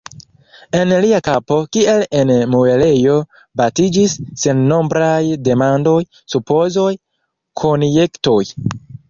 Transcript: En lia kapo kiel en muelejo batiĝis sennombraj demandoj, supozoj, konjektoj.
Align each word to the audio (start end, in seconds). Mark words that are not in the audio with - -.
En 0.77 0.91
lia 1.01 1.17
kapo 1.25 1.57
kiel 1.75 2.05
en 2.21 2.31
muelejo 2.53 3.17
batiĝis 3.61 4.17
sennombraj 4.45 5.19
demandoj, 5.51 5.95
supozoj, 6.37 6.89
konjektoj. 7.65 8.41